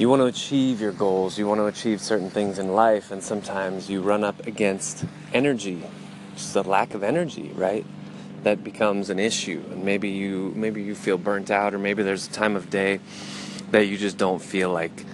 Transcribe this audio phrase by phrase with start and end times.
[0.00, 3.22] you want to achieve your goals, you want to achieve certain things in life, and
[3.22, 5.82] sometimes you run up against energy,
[6.34, 7.84] just a lack of energy, right?
[8.42, 12.26] That becomes an issue, and maybe you maybe you feel burnt out, or maybe there's
[12.26, 12.98] a time of day
[13.72, 15.04] that you just don't feel like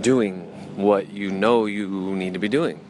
[0.00, 0.40] doing
[0.74, 2.80] what you know you need to be doing.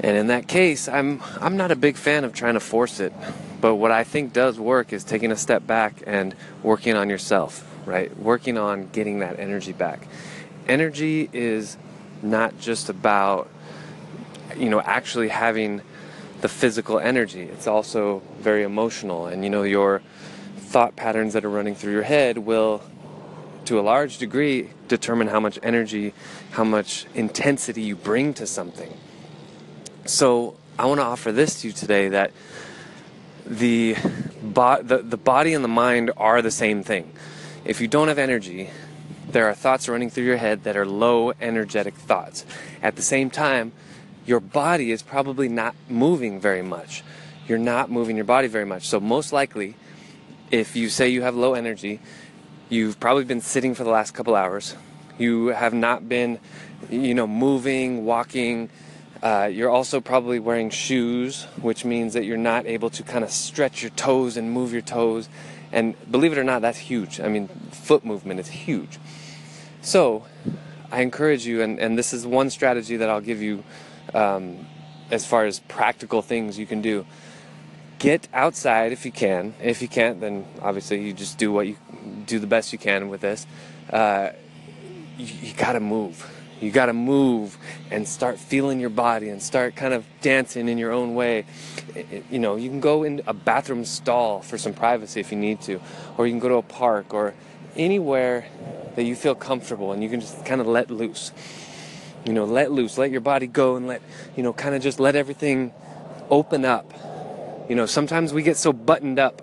[0.00, 3.14] And in that case, I'm I'm not a big fan of trying to force it.
[3.60, 7.66] But what I think does work is taking a step back and working on yourself,
[7.86, 8.16] right?
[8.18, 10.06] Working on getting that energy back.
[10.68, 11.76] Energy is
[12.22, 13.48] not just about
[14.56, 15.82] you know actually having
[16.40, 17.42] the physical energy.
[17.42, 20.02] It's also very emotional and you know your
[20.56, 22.82] thought patterns that are running through your head will
[23.64, 26.12] to a large degree determine how much energy,
[26.52, 28.96] how much intensity you bring to something.
[30.04, 32.30] So, I want to offer this to you today that
[33.46, 33.96] the,
[34.42, 37.12] bo- the, the body and the mind are the same thing.
[37.64, 38.70] If you don't have energy,
[39.28, 42.44] there are thoughts running through your head that are low energetic thoughts.
[42.82, 43.72] At the same time,
[44.24, 47.02] your body is probably not moving very much.
[47.48, 48.88] You're not moving your body very much.
[48.88, 49.76] So, most likely,
[50.50, 52.00] if you say you have low energy,
[52.68, 54.74] you've probably been sitting for the last couple hours.
[55.18, 56.38] You have not been,
[56.90, 58.68] you know, moving, walking,
[59.26, 63.30] uh, you're also probably wearing shoes, which means that you're not able to kind of
[63.32, 65.28] stretch your toes and move your toes.
[65.72, 67.18] And believe it or not, that's huge.
[67.18, 69.00] I mean, foot movement is huge.
[69.82, 70.26] So,
[70.92, 73.64] I encourage you, and, and this is one strategy that I'll give you
[74.14, 74.64] um,
[75.10, 77.04] as far as practical things you can do.
[77.98, 79.54] Get outside if you can.
[79.60, 81.76] If you can't, then obviously you just do what you
[82.26, 83.44] do the best you can with this.
[83.90, 84.30] Uh,
[85.18, 87.58] you, you got to move you got to move
[87.90, 91.44] and start feeling your body and start kind of dancing in your own way.
[92.30, 95.60] You know, you can go in a bathroom stall for some privacy if you need
[95.62, 95.80] to,
[96.16, 97.34] or you can go to a park or
[97.76, 98.46] anywhere
[98.94, 101.32] that you feel comfortable and you can just kind of let loose.
[102.24, 104.02] You know, let loose, let your body go and let,
[104.36, 105.72] you know, kind of just let everything
[106.30, 106.92] open up.
[107.68, 109.42] You know, sometimes we get so buttoned up,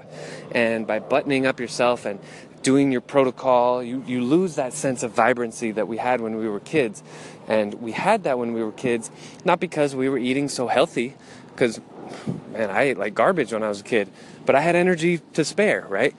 [0.52, 2.20] and by buttoning up yourself and
[2.64, 6.48] doing your protocol, you, you lose that sense of vibrancy that we had when we
[6.48, 7.04] were kids.
[7.48, 9.12] And we had that when we were kids,
[9.46, 11.16] not because we were eating so healthy,
[11.50, 11.82] because,
[12.52, 14.10] man, I ate like garbage when I was a kid,
[14.46, 16.16] but I had energy to spare, right?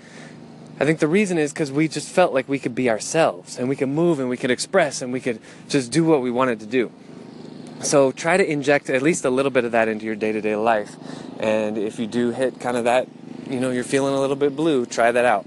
[0.78, 3.68] I think the reason is because we just felt like we could be ourselves and
[3.68, 6.60] we could move and we could express and we could just do what we wanted
[6.60, 6.90] to do.
[7.80, 10.40] So try to inject at least a little bit of that into your day to
[10.40, 10.96] day life.
[11.38, 13.08] And if you do hit kind of that,
[13.48, 15.46] you know, you're feeling a little bit blue, try that out.